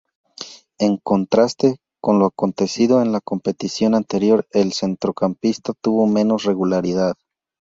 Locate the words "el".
4.49-4.73